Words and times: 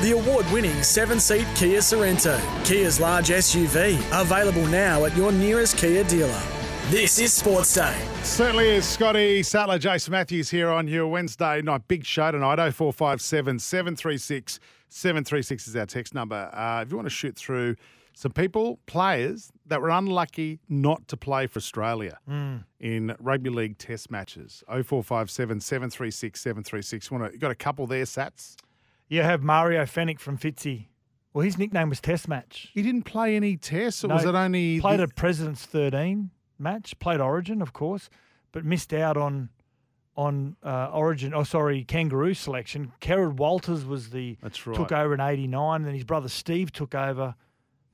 The 0.00 0.12
award 0.12 0.46
winning 0.52 0.80
seven 0.84 1.18
seat 1.18 1.44
Kia 1.56 1.80
Sorento, 1.80 2.38
Kia's 2.64 3.00
large 3.00 3.30
SUV, 3.30 3.98
available 4.12 4.64
now 4.66 5.04
at 5.06 5.16
your 5.16 5.32
nearest 5.32 5.76
Kia 5.76 6.04
dealer. 6.04 6.40
This 6.88 7.18
is 7.18 7.32
Sports 7.32 7.74
Day. 7.74 8.00
Certainly 8.22 8.76
is 8.76 8.86
Scotty 8.86 9.42
Sattler, 9.42 9.76
Jason 9.76 10.12
Matthews 10.12 10.50
here 10.50 10.70
on 10.70 10.86
your 10.86 11.08
Wednesday 11.08 11.62
night. 11.62 11.88
Big 11.88 12.04
show 12.04 12.30
tonight 12.30 12.58
0457 12.70 13.58
736 13.58 14.60
736 14.88 15.66
is 15.66 15.74
our 15.74 15.84
text 15.84 16.14
number. 16.14 16.48
Uh, 16.52 16.82
if 16.82 16.92
you 16.92 16.96
want 16.96 17.06
to 17.06 17.10
shoot 17.10 17.34
through 17.34 17.74
some 18.14 18.30
people, 18.30 18.78
players 18.86 19.50
that 19.66 19.82
were 19.82 19.90
unlucky 19.90 20.60
not 20.68 21.08
to 21.08 21.16
play 21.16 21.48
for 21.48 21.58
Australia 21.58 22.20
in 22.78 23.16
rugby 23.18 23.50
league 23.50 23.78
test 23.78 24.12
matches. 24.12 24.62
0457 24.68 25.58
736 25.60 26.40
736. 26.40 27.10
Want 27.10 27.24
to, 27.24 27.32
you 27.32 27.38
got 27.40 27.50
a 27.50 27.56
couple 27.56 27.88
there, 27.88 28.04
Sats? 28.04 28.54
You 29.08 29.22
have 29.22 29.42
Mario 29.42 29.82
Fenech 29.84 30.18
from 30.20 30.36
Fitzy. 30.38 30.86
Well, 31.32 31.44
his 31.44 31.58
nickname 31.58 31.88
was 31.88 32.00
Test 32.00 32.28
Match. 32.28 32.70
He 32.74 32.82
didn't 32.82 33.02
play 33.02 33.36
any 33.36 33.56
tests, 33.56 34.04
or 34.04 34.08
No, 34.08 34.14
was 34.16 34.24
it 34.24 34.34
only. 34.34 34.80
played 34.80 35.00
the- 35.00 35.04
a 35.04 35.08
President's 35.08 35.64
13 35.66 36.30
match, 36.58 36.98
played 36.98 37.20
Origin, 37.20 37.62
of 37.62 37.72
course, 37.72 38.10
but 38.52 38.64
missed 38.64 38.92
out 38.92 39.16
on 39.16 39.50
on 40.16 40.56
uh, 40.64 40.86
Origin. 40.92 41.32
Oh, 41.32 41.44
sorry, 41.44 41.84
Kangaroo 41.84 42.34
selection. 42.34 42.92
Kerrod 43.00 43.34
Walters 43.36 43.84
was 43.84 44.10
the 44.10 44.36
That's 44.42 44.66
right. 44.66 44.76
took 44.76 44.90
over 44.90 45.14
in 45.14 45.20
'89, 45.20 45.76
and 45.76 45.86
then 45.86 45.94
his 45.94 46.02
brother 46.02 46.28
Steve 46.28 46.72
took 46.72 46.92
over 46.92 47.36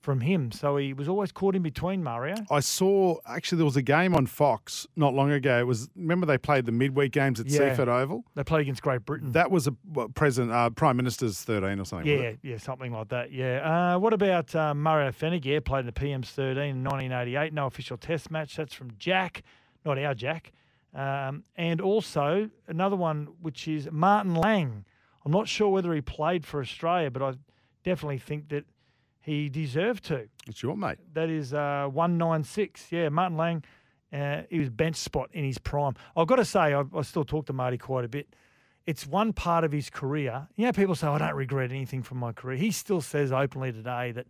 from 0.05 0.21
him. 0.21 0.53
So 0.53 0.77
he 0.77 0.93
was 0.93 1.09
always 1.09 1.33
caught 1.33 1.57
in 1.57 1.63
between 1.63 2.05
Mario. 2.05 2.37
I 2.51 2.61
saw 2.61 3.17
actually 3.27 3.57
there 3.57 3.65
was 3.65 3.77
a 3.77 3.83
game 3.83 4.15
on 4.15 4.27
Fox 4.27 4.87
not 4.95 5.15
long 5.15 5.31
ago. 5.33 5.59
It 5.59 5.67
was 5.67 5.89
remember 5.97 6.27
they 6.27 6.39
played 6.39 6.67
the 6.67 6.73
midweek 6.73 7.11
games 7.13 7.41
at 7.41 7.47
Yeah. 7.47 7.75
Seiffert 7.75 7.89
Oval. 7.89 8.23
They 8.35 8.45
played 8.45 8.61
against 8.61 8.83
Great 8.83 9.05
Britain. 9.07 9.33
That 9.33 9.51
was 9.51 9.67
a 9.67 9.75
what, 9.93 10.15
president, 10.15 10.53
uh, 10.53 10.71
prime 10.71 10.97
minister's 10.99 11.43
thirteen 11.43 11.81
or 11.81 11.85
something. 11.87 12.07
yeah, 12.07 12.33
yeah, 12.43 12.59
something 12.59 12.93
like 12.93 13.09
that. 13.09 13.33
Yeah. 13.33 13.95
Uh, 13.95 13.99
what 13.99 14.13
about 14.13 14.55
um, 14.55 14.83
Mario 14.83 15.11
Fenech? 15.11 15.45
Yeah, 15.45 15.61
played 15.61 15.81
in 15.81 15.87
the 15.87 15.93
PM's 15.93 16.31
13 16.31 16.63
in 16.63 16.85
1988. 16.85 17.53
No 17.55 17.67
official 17.67 17.97
test 17.97 18.31
match. 18.31 18.55
That's 18.57 18.75
from 18.75 18.91
Jack, 18.99 19.43
not 19.85 19.99
our 19.99 20.15
Jack. 20.15 20.53
Um, 20.95 21.43
and 21.57 21.81
also 21.81 22.51
another 22.69 22.95
one, 22.97 23.29
which 23.41 23.67
is 23.67 23.89
Martin 23.91 24.35
Lang. 24.35 24.85
I'm 25.25 25.33
not 25.33 25.49
sure 25.49 25.71
whether 25.71 25.93
he 25.95 26.03
played 26.03 26.45
for 26.45 26.61
Australia, 26.61 27.11
but 27.11 27.23
I 27.23 27.33
definitely 27.83 28.19
think 28.19 28.51
that 28.51 28.65
he 29.25 29.49
deserved 29.49 30.05
to. 30.05 30.29
It's 30.47 30.63
your 30.63 30.77
mate. 30.77 30.99
That 31.15 31.31
is 31.31 31.55
uh, 31.55 31.89
196. 31.91 32.93
Yeah, 32.93 33.09
Martin 33.09 33.39
Lang, 33.39 33.65
uh, 34.13 34.43
he 34.51 34.59
was 34.59 34.69
bench 34.69 34.97
spot 34.97 35.31
in 35.33 35.45
his 35.45 35.57
prime. 35.57 35.95
I've 36.15 36.27
got 36.27 36.37
to 36.37 36.45
say, 36.45 36.75
I, 36.75 36.85
I 36.95 37.03
still 37.03 37.25
talk 37.25 37.47
to 37.47 37.55
Marty 37.55 37.79
quite 37.79 38.05
a 38.05 38.09
bit. 38.09 38.37
It's 38.87 39.07
one 39.07 39.33
part 39.33 39.65
of 39.65 39.73
his 39.73 39.89
career. 39.89 40.47
You 40.57 40.67
know, 40.67 40.73
people 40.73 40.95
say, 40.95 41.07
I 41.07 41.17
don't 41.17 41.35
regret 41.35 41.71
anything 41.71 42.03
from 42.03 42.19
my 42.19 42.33
career. 42.33 42.59
He 42.59 42.71
still 42.71 43.01
says 43.01 43.33
openly 43.33 43.73
today 43.73 44.13
that 44.13 44.27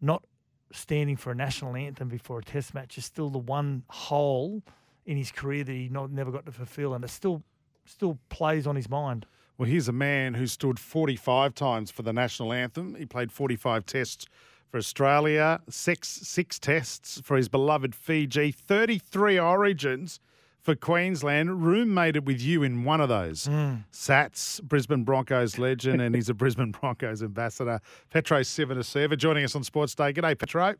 not 0.00 0.22
standing 0.70 1.16
for 1.16 1.32
a 1.32 1.34
national 1.34 1.74
anthem 1.74 2.06
before 2.08 2.38
a 2.38 2.44
test 2.44 2.72
match 2.72 2.96
is 2.98 3.04
still 3.04 3.30
the 3.30 3.38
one 3.38 3.82
hole 3.88 4.62
in 5.06 5.16
his 5.16 5.32
career 5.32 5.64
that 5.64 5.72
he 5.72 5.88
not, 5.88 6.12
never 6.12 6.30
got 6.30 6.46
to 6.46 6.52
fulfill. 6.52 6.94
And 6.94 7.02
it 7.02 7.10
still 7.10 7.42
still 7.84 8.18
plays 8.28 8.66
on 8.66 8.76
his 8.76 8.88
mind. 8.88 9.26
Well, 9.58 9.68
here's 9.68 9.88
a 9.88 9.92
man 9.92 10.34
who 10.34 10.46
stood 10.46 10.78
45 10.78 11.54
times 11.54 11.90
for 11.90 12.02
the 12.02 12.12
national 12.12 12.52
anthem. 12.52 12.94
He 12.94 13.06
played 13.06 13.32
45 13.32 13.86
tests 13.86 14.26
for 14.68 14.76
Australia, 14.76 15.60
six 15.70 16.08
six 16.08 16.58
tests 16.58 17.20
for 17.24 17.36
his 17.36 17.48
beloved 17.48 17.94
Fiji, 17.94 18.52
33 18.52 19.38
origins 19.38 20.20
for 20.60 20.74
Queensland. 20.74 21.64
Roommated 21.64 22.26
with 22.26 22.42
you 22.42 22.62
in 22.62 22.84
one 22.84 23.00
of 23.00 23.08
those. 23.08 23.46
Hmm. 23.46 23.76
Sats, 23.92 24.62
Brisbane 24.62 25.04
Broncos 25.04 25.58
legend, 25.58 26.02
and 26.02 26.14
he's 26.14 26.28
a 26.28 26.34
Brisbane 26.34 26.72
Broncos 26.72 27.22
ambassador. 27.22 27.80
Petro 28.10 28.40
Civoniceva 28.40 29.16
joining 29.16 29.44
us 29.44 29.54
on 29.54 29.64
Sports 29.64 29.94
Day. 29.94 30.12
G'day, 30.12 30.38
Petro. 30.38 30.74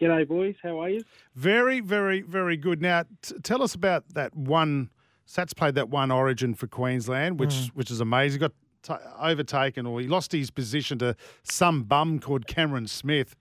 G'day, 0.00 0.26
boys. 0.26 0.56
How 0.62 0.80
are 0.82 0.90
you? 0.90 1.02
Very, 1.36 1.80
very, 1.80 2.22
very 2.22 2.56
good. 2.56 2.82
Now, 2.82 3.04
t- 3.22 3.36
tell 3.42 3.62
us 3.62 3.74
about 3.74 4.08
that 4.14 4.34
one. 4.34 4.90
Sats 5.26 5.54
played 5.56 5.74
that 5.74 5.88
one 5.88 6.10
Origin 6.10 6.54
for 6.54 6.66
Queensland, 6.66 7.38
which 7.40 7.68
which 7.74 7.90
is 7.90 8.00
amazing. 8.00 8.40
Got 8.40 8.52
t- 8.82 8.94
overtaken, 9.18 9.84
or 9.86 10.00
he 10.00 10.06
lost 10.06 10.32
his 10.32 10.50
position 10.50 10.98
to 11.00 11.16
some 11.42 11.82
bum 11.82 12.20
called 12.20 12.46
Cameron 12.46 12.86
Smith, 12.86 13.34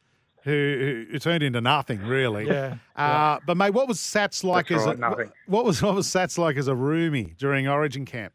who, 0.44 1.06
who 1.12 1.20
turned 1.20 1.44
into 1.44 1.62
nothing 1.62 2.00
really. 2.02 2.48
Yeah, 2.48 2.78
Uh, 2.96 3.40
But 3.46 3.58
mate, 3.58 3.72
what 3.72 3.88
was 3.88 4.00
Sats 4.00 4.44
like 4.44 4.70
That's 4.70 4.82
as 4.82 4.88
right, 4.88 4.98
a 4.98 5.00
nothing. 5.00 5.32
what 5.46 5.64
was 5.66 5.82
what 5.84 5.94
was 5.94 6.08
Sats 6.08 6.38
like 6.40 6.58
as 6.58 6.68
a 6.68 6.74
roomie 6.74 7.38
during 7.38 7.68
Origin 7.68 8.06
camp? 8.06 8.34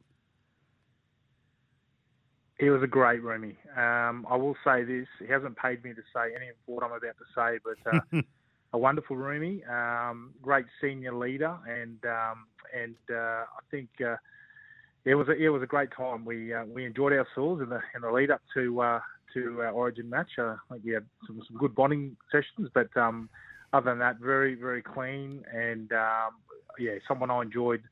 He 2.58 2.68
was 2.68 2.82
a 2.82 2.86
great 2.86 3.22
roomie. 3.22 3.56
Um, 3.76 4.26
I 4.30 4.36
will 4.36 4.56
say 4.64 4.84
this: 4.84 5.06
he 5.18 5.26
hasn't 5.26 5.56
paid 5.56 5.82
me 5.82 5.94
to 5.94 6.02
say 6.14 6.34
any 6.36 6.48
of 6.50 6.56
what 6.66 6.84
I'm 6.84 6.92
about 6.92 7.16
to 7.18 7.24
say, 7.34 7.58
but 7.64 7.94
uh, 8.18 8.22
a 8.72 8.78
wonderful 8.78 9.16
roomie, 9.16 9.68
um, 9.68 10.32
great 10.42 10.66
senior 10.80 11.14
leader, 11.14 11.56
and 11.68 11.98
um, 12.04 12.46
and 12.78 12.94
uh, 13.10 13.44
I 13.44 13.62
think 13.70 13.88
uh, 14.04 14.16
it 15.04 15.14
was 15.14 15.28
a, 15.28 15.32
it 15.32 15.48
was 15.48 15.62
a 15.62 15.66
great 15.66 15.90
time. 15.96 16.24
We 16.24 16.54
uh, 16.54 16.64
we 16.64 16.84
enjoyed 16.84 17.12
ourselves 17.12 17.62
in 17.62 17.68
the 17.68 17.80
in 17.94 18.02
the 18.02 18.10
lead 18.10 18.30
up 18.30 18.42
to 18.54 18.80
uh, 18.80 19.00
to 19.34 19.62
our 19.62 19.70
Origin 19.70 20.08
match. 20.08 20.30
Uh, 20.38 20.56
I 20.70 20.74
think 20.74 20.84
we 20.84 20.92
had 20.92 21.04
some, 21.26 21.40
some 21.48 21.56
good 21.56 21.74
bonding 21.74 22.16
sessions, 22.30 22.70
but 22.72 22.94
um, 22.96 23.28
other 23.72 23.90
than 23.90 23.98
that, 23.98 24.18
very 24.18 24.54
very 24.54 24.82
clean 24.82 25.42
and 25.52 25.92
um, 25.92 26.36
yeah, 26.78 26.92
someone 27.08 27.30
I 27.30 27.42
enjoyed. 27.42 27.82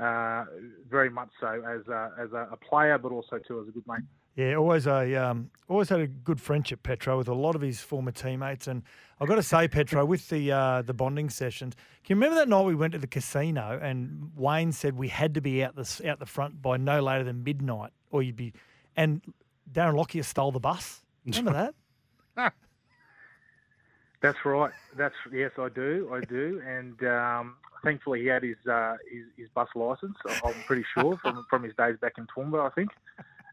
Uh, 0.00 0.44
very 0.88 1.10
much 1.10 1.28
so 1.40 1.60
as 1.66 1.84
a, 1.88 2.12
as 2.16 2.30
a, 2.30 2.56
player, 2.68 2.96
but 2.98 3.10
also 3.10 3.40
too 3.48 3.60
as 3.60 3.66
a 3.66 3.72
good 3.72 3.82
mate. 3.88 4.04
Yeah, 4.38 4.54
always 4.54 4.86
a 4.86 5.16
um, 5.16 5.50
always 5.68 5.88
had 5.88 5.98
a 5.98 6.06
good 6.06 6.40
friendship, 6.40 6.84
Petro, 6.84 7.18
with 7.18 7.26
a 7.26 7.34
lot 7.34 7.56
of 7.56 7.60
his 7.60 7.80
former 7.80 8.12
teammates. 8.12 8.68
And 8.68 8.84
I've 9.20 9.26
got 9.26 9.34
to 9.34 9.42
say, 9.42 9.66
Petro, 9.66 10.04
with 10.04 10.28
the 10.28 10.52
uh, 10.52 10.82
the 10.82 10.94
bonding 10.94 11.28
sessions, 11.28 11.74
can 12.04 12.16
you 12.16 12.22
remember 12.22 12.36
that 12.36 12.48
night 12.48 12.62
we 12.62 12.76
went 12.76 12.92
to 12.92 13.00
the 13.00 13.08
casino 13.08 13.80
and 13.82 14.30
Wayne 14.36 14.70
said 14.70 14.96
we 14.96 15.08
had 15.08 15.34
to 15.34 15.40
be 15.40 15.64
out 15.64 15.74
the 15.74 16.08
out 16.08 16.20
the 16.20 16.26
front 16.26 16.62
by 16.62 16.76
no 16.76 17.00
later 17.00 17.24
than 17.24 17.42
midnight, 17.42 17.90
or 18.12 18.22
you'd 18.22 18.36
be. 18.36 18.52
And 18.96 19.22
Darren 19.72 19.96
Lockyer 19.96 20.22
stole 20.22 20.52
the 20.52 20.60
bus. 20.60 21.02
Remember 21.26 21.72
that? 22.36 22.52
That's 24.22 24.38
right. 24.44 24.70
That's 24.96 25.16
yes, 25.32 25.50
I 25.58 25.68
do. 25.68 26.10
I 26.14 26.20
do, 26.20 26.62
and 26.64 27.02
um, 27.08 27.56
thankfully 27.82 28.20
he 28.20 28.26
had 28.28 28.44
his, 28.44 28.64
uh, 28.70 28.98
his 29.10 29.24
his 29.36 29.48
bus 29.48 29.68
license. 29.74 30.16
I'm 30.44 30.54
pretty 30.68 30.84
sure 30.94 31.16
from 31.16 31.44
from 31.50 31.64
his 31.64 31.74
days 31.74 31.96
back 32.00 32.12
in 32.18 32.28
Toowoomba, 32.28 32.64
I 32.64 32.70
think. 32.72 32.90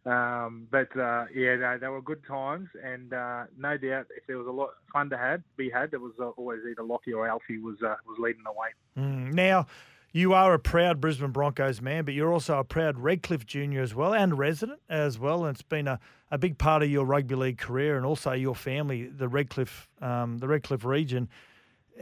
Um, 0.06 0.68
but 0.70 0.96
uh, 0.98 1.26
yeah, 1.34 1.56
no, 1.56 1.78
they 1.80 1.88
were 1.88 2.02
good 2.02 2.24
times, 2.28 2.70
and 2.84 3.12
uh, 3.12 3.46
no 3.58 3.76
doubt 3.76 4.06
if 4.16 4.28
there 4.28 4.38
was 4.38 4.46
a 4.46 4.52
lot 4.52 4.66
of 4.66 4.74
fun 4.94 5.10
to 5.10 5.18
had 5.18 5.44
be 5.58 5.70
had, 5.70 5.90
there 5.90 6.00
was 6.00 6.14
uh, 6.20 6.28
always 6.38 6.60
either 6.70 6.84
Lockie 6.84 7.14
or 7.14 7.28
Alfie 7.28 7.58
was 7.58 7.78
uh, 7.82 7.96
was 8.08 8.18
leading 8.20 8.44
the 8.44 8.52
way. 8.52 8.70
Mm. 9.04 9.34
Now, 9.34 9.66
you 10.12 10.34
are 10.34 10.54
a 10.54 10.60
proud 10.60 11.02
Brisbane 11.02 11.32
Broncos 11.32 11.82
man, 11.82 12.06
but 12.06 12.14
you're 12.14 12.32
also 12.32 12.60
a 12.60 12.64
proud 12.64 13.00
Redcliffe 13.00 13.48
junior 13.48 13.82
as 13.82 13.96
well, 13.96 14.14
and 14.14 14.38
resident 14.38 14.80
as 14.90 15.18
well. 15.18 15.44
And 15.44 15.56
it's 15.56 15.64
been 15.64 15.88
a, 15.88 16.00
a 16.30 16.38
big 16.38 16.60
part 16.60 16.84
of 16.84 16.90
your 16.90 17.04
rugby 17.04 17.34
league 17.34 17.58
career, 17.58 17.98
and 17.98 18.06
also 18.06 18.32
your 18.34 18.56
family, 18.56 19.08
the 19.08 19.28
Redcliffe, 19.28 19.90
um, 20.02 20.38
the 20.38 20.48
Redcliffe 20.48 20.86
region. 20.86 21.30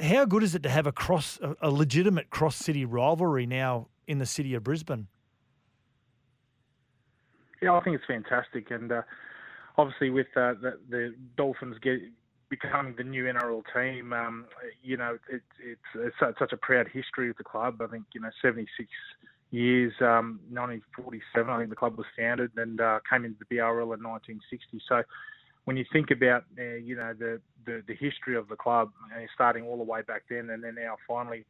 How 0.01 0.25
good 0.25 0.43
is 0.43 0.55
it 0.55 0.63
to 0.63 0.69
have 0.69 0.87
a 0.87 0.91
cross, 0.91 1.39
a 1.61 1.71
legitimate 1.71 2.29
cross 2.29 2.57
city 2.57 2.83
rivalry 2.83 3.45
now 3.45 3.87
in 4.07 4.17
the 4.17 4.25
city 4.25 4.55
of 4.55 4.63
Brisbane? 4.63 5.07
Yeah, 7.63 7.75
I 7.75 7.81
think 7.81 7.95
it's 7.95 8.05
fantastic, 8.05 8.71
and 8.71 8.91
uh, 8.91 9.03
obviously 9.77 10.09
with 10.09 10.27
uh, 10.35 10.53
the, 10.61 10.79
the 10.89 11.15
Dolphins 11.37 11.77
get, 11.81 12.01
becoming 12.49 12.93
the 12.97 13.05
new 13.05 13.23
NRL 13.23 13.63
team, 13.73 14.11
um, 14.11 14.45
you 14.83 14.97
know, 14.97 15.17
it, 15.29 15.41
it's, 15.63 15.81
it's 15.95 16.15
such- 16.19 16.51
a 16.51 16.57
proud 16.57 16.87
history 16.91 17.29
of 17.29 17.37
the 17.37 17.43
club. 17.45 17.81
I 17.81 17.87
think 17.87 18.03
you 18.13 18.19
know, 18.19 18.31
76 18.41 18.89
years, 19.51 19.93
um, 20.01 20.41
1947, 20.51 21.49
I 21.49 21.57
think 21.59 21.69
the 21.69 21.75
club 21.77 21.97
was 21.97 22.05
founded 22.17 22.51
and 22.57 22.81
uh, 22.81 22.99
came 23.09 23.23
into 23.23 23.39
the 23.39 23.55
BRL 23.55 23.95
in 23.95 24.03
1960. 24.03 24.81
So 24.89 25.03
when 25.63 25.77
you 25.77 25.85
think 25.93 26.11
about 26.11 26.43
uh, 26.59 26.75
you 26.83 26.97
know 26.97 27.13
the, 27.17 27.39
the 27.65 27.81
the 27.87 27.95
history 27.95 28.35
of 28.35 28.49
the 28.49 28.57
club, 28.57 28.91
uh, 29.15 29.21
starting 29.33 29.63
all 29.63 29.77
the 29.77 29.83
way 29.83 30.01
back 30.01 30.23
then, 30.29 30.49
and 30.49 30.61
then 30.61 30.75
now 30.75 30.97
finally 31.07 31.45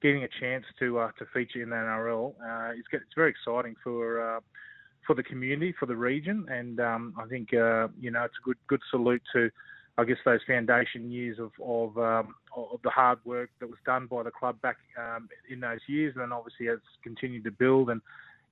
getting 0.00 0.24
a 0.24 0.28
chance 0.40 0.64
to 0.78 0.98
uh, 0.98 1.10
to 1.18 1.26
feature 1.34 1.62
in 1.62 1.68
the 1.68 1.76
NRL, 1.76 2.30
uh, 2.40 2.72
it's, 2.72 2.88
it's 2.92 3.14
very 3.14 3.30
exciting 3.30 3.74
for 3.84 4.36
uh, 4.36 4.40
for 5.08 5.14
the 5.14 5.22
community, 5.22 5.74
for 5.80 5.86
the 5.86 5.96
region, 5.96 6.46
and 6.50 6.78
um, 6.80 7.14
I 7.18 7.26
think 7.26 7.54
uh, 7.54 7.88
you 7.98 8.10
know 8.10 8.24
it's 8.24 8.34
a 8.40 8.44
good 8.44 8.58
good 8.68 8.82
salute 8.90 9.22
to, 9.32 9.50
I 9.96 10.04
guess, 10.04 10.18
those 10.22 10.40
foundation 10.46 11.10
years 11.10 11.38
of 11.38 11.50
of, 11.64 11.96
um, 11.96 12.34
of 12.54 12.78
the 12.84 12.90
hard 12.90 13.18
work 13.24 13.48
that 13.58 13.68
was 13.68 13.78
done 13.86 14.06
by 14.06 14.22
the 14.22 14.30
club 14.30 14.60
back 14.60 14.76
um, 14.98 15.30
in 15.50 15.60
those 15.60 15.80
years, 15.86 16.12
and 16.14 16.22
then 16.22 16.32
obviously 16.32 16.66
it's 16.66 16.82
continued 17.02 17.44
to 17.44 17.50
build, 17.50 17.88
and 17.88 18.02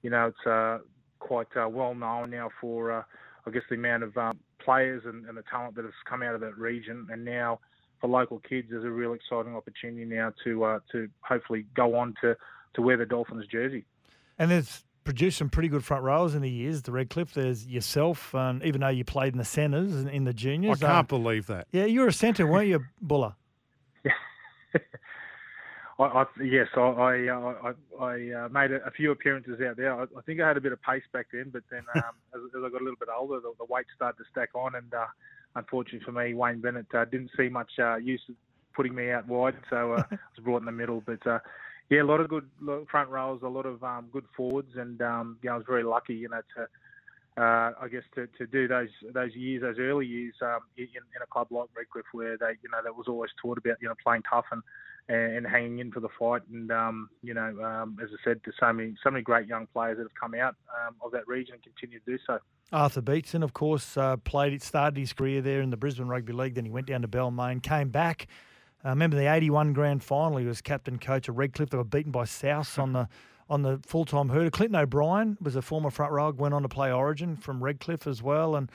you 0.00 0.08
know 0.08 0.28
it's 0.28 0.46
uh, 0.46 0.78
quite 1.18 1.54
uh, 1.56 1.68
well 1.68 1.94
known 1.94 2.30
now 2.30 2.48
for 2.58 2.90
uh, 2.90 3.02
I 3.46 3.50
guess 3.50 3.62
the 3.68 3.76
amount 3.76 4.04
of 4.04 4.16
um, 4.16 4.40
players 4.58 5.02
and, 5.04 5.26
and 5.26 5.36
the 5.36 5.44
talent 5.50 5.76
that 5.76 5.84
has 5.84 5.92
come 6.08 6.22
out 6.22 6.34
of 6.34 6.40
that 6.40 6.56
region, 6.56 7.06
and 7.12 7.22
now 7.22 7.60
for 8.00 8.08
local 8.08 8.38
kids, 8.38 8.68
there's 8.70 8.84
a 8.84 8.90
real 8.90 9.12
exciting 9.12 9.54
opportunity 9.54 10.06
now 10.06 10.32
to 10.44 10.64
uh, 10.64 10.78
to 10.92 11.10
hopefully 11.20 11.66
go 11.74 11.96
on 11.96 12.14
to, 12.22 12.34
to 12.72 12.80
wear 12.80 12.96
the 12.96 13.04
Dolphins 13.04 13.46
jersey. 13.46 13.84
And 14.38 14.50
there's 14.50 14.84
produced 15.06 15.38
some 15.38 15.48
pretty 15.48 15.68
good 15.68 15.84
front 15.84 16.02
rowers 16.02 16.34
in 16.34 16.42
the 16.42 16.50
years. 16.50 16.82
The 16.82 16.92
Redcliffe, 16.92 17.32
there's 17.32 17.66
yourself, 17.66 18.34
and 18.34 18.62
even 18.62 18.82
though 18.82 18.88
you 18.88 19.04
played 19.04 19.32
in 19.32 19.38
the 19.38 19.44
centres 19.44 19.94
and 19.94 20.10
in 20.10 20.24
the 20.24 20.34
juniors. 20.34 20.82
I 20.82 20.86
can't 20.86 20.98
uh, 20.98 21.16
believe 21.16 21.46
that. 21.46 21.68
Yeah, 21.72 21.86
you 21.86 22.00
were 22.00 22.08
a 22.08 22.12
centre, 22.12 22.46
weren't 22.46 22.68
you, 22.68 22.84
Buller? 23.00 23.34
Yeah. 24.04 24.12
I, 25.98 26.02
I, 26.04 26.24
yes, 26.42 26.68
I 26.76 26.80
I, 26.80 27.28
uh, 27.28 27.72
I 27.98 28.30
uh, 28.30 28.48
made 28.50 28.72
a, 28.72 28.84
a, 28.84 28.90
few 28.90 29.12
appearances 29.12 29.58
out 29.66 29.78
there. 29.78 29.94
I, 29.98 30.02
I, 30.02 30.20
think 30.26 30.40
I 30.40 30.48
had 30.48 30.58
a 30.58 30.60
bit 30.60 30.72
of 30.72 30.82
pace 30.82 31.04
back 31.10 31.28
then, 31.32 31.48
but 31.50 31.62
then 31.70 31.84
um, 31.94 32.02
as, 32.34 32.40
as, 32.54 32.62
I 32.62 32.68
got 32.68 32.82
a 32.82 32.84
little 32.84 32.98
bit 33.00 33.08
older, 33.16 33.40
the, 33.40 33.52
the 33.58 33.64
weight 33.64 33.86
started 33.94 34.18
to 34.18 34.24
stack 34.30 34.50
on, 34.54 34.74
and 34.74 34.92
uh, 34.92 35.06
unfortunately 35.54 36.04
for 36.04 36.12
me, 36.12 36.34
Wayne 36.34 36.60
Bennett 36.60 36.86
uh, 36.94 37.06
didn't 37.06 37.30
see 37.34 37.48
much 37.48 37.70
use 38.02 38.20
of 38.28 38.34
putting 38.74 38.94
me 38.94 39.10
out 39.10 39.26
wide, 39.26 39.54
so 39.70 39.94
I 39.96 40.04
was 40.10 40.44
brought 40.44 40.58
in 40.58 40.66
the 40.66 40.72
middle. 40.72 41.02
But 41.06 41.26
yeah, 41.90 42.02
a 42.02 42.04
lot 42.04 42.20
of 42.20 42.28
good 42.28 42.48
front 42.90 43.10
rows, 43.10 43.40
a 43.42 43.48
lot 43.48 43.66
of 43.66 43.82
um, 43.84 44.08
good 44.12 44.24
forwards, 44.36 44.72
and 44.76 45.00
um, 45.02 45.38
you 45.42 45.48
know, 45.48 45.54
I 45.54 45.58
was 45.58 45.66
very 45.66 45.84
lucky, 45.84 46.14
you 46.14 46.28
know, 46.28 46.40
to 46.56 47.42
uh, 47.42 47.72
I 47.80 47.88
guess 47.90 48.02
to, 48.14 48.26
to 48.38 48.46
do 48.46 48.66
those 48.66 48.88
those 49.12 49.34
years, 49.34 49.62
those 49.62 49.78
early 49.78 50.06
years 50.06 50.34
um, 50.42 50.60
in, 50.76 50.84
in 50.84 51.22
a 51.22 51.26
club 51.26 51.48
like 51.50 51.68
Redcliffe, 51.76 52.06
where 52.12 52.36
they, 52.38 52.52
you 52.62 52.70
know, 52.70 52.78
that 52.82 52.96
was 52.96 53.06
always 53.08 53.30
taught 53.40 53.58
about, 53.58 53.76
you 53.80 53.88
know, 53.88 53.94
playing 54.02 54.22
tough 54.28 54.46
and 54.50 54.62
and, 55.08 55.46
hanging 55.46 55.78
in 55.78 55.92
for 55.92 56.00
the 56.00 56.08
fight, 56.18 56.42
and 56.52 56.72
um, 56.72 57.08
you 57.22 57.32
know, 57.32 57.62
um, 57.62 57.96
as 58.02 58.08
I 58.12 58.16
said, 58.24 58.42
to 58.44 58.52
so 58.58 58.72
many 58.72 58.94
so 59.04 59.10
many 59.10 59.22
great 59.22 59.46
young 59.46 59.68
players 59.68 59.98
that 59.98 60.04
have 60.04 60.14
come 60.20 60.34
out 60.34 60.56
um, 60.86 60.96
of 61.00 61.12
that 61.12 61.28
region 61.28 61.54
and 61.54 61.62
continue 61.62 62.00
to 62.00 62.16
do 62.16 62.18
so. 62.26 62.38
Arthur 62.72 63.02
Beetson, 63.02 63.44
of 63.44 63.52
course, 63.52 63.96
uh, 63.96 64.16
played 64.16 64.52
it, 64.52 64.62
started 64.62 64.98
his 64.98 65.12
career 65.12 65.40
there 65.40 65.60
in 65.60 65.70
the 65.70 65.76
Brisbane 65.76 66.08
Rugby 66.08 66.32
League. 66.32 66.54
Then 66.54 66.64
he 66.64 66.70
went 66.70 66.88
down 66.88 67.02
to 67.02 67.08
Balmain, 67.08 67.62
came 67.62 67.90
back 67.90 68.26
I 68.86 68.90
uh, 68.90 68.92
remember 68.92 69.16
the 69.16 69.26
81 69.26 69.72
grand 69.72 70.04
final, 70.04 70.36
he 70.36 70.46
was 70.46 70.60
captain 70.60 71.00
coach 71.00 71.28
of 71.28 71.36
Redcliffe. 71.36 71.70
They 71.70 71.76
were 71.76 71.82
beaten 71.82 72.12
by 72.12 72.24
South 72.24 72.78
on 72.78 72.92
the 72.92 73.08
on 73.50 73.62
the 73.62 73.80
full 73.84 74.04
time 74.04 74.28
hurdle. 74.28 74.50
Clinton 74.50 74.76
O'Brien 74.76 75.36
was 75.40 75.56
a 75.56 75.62
former 75.62 75.90
front 75.90 76.12
row, 76.12 76.30
went 76.30 76.54
on 76.54 76.62
to 76.62 76.68
play 76.68 76.92
Origin 76.92 77.36
from 77.36 77.62
Redcliffe 77.62 78.06
as 78.06 78.22
well. 78.22 78.54
And 78.54 78.70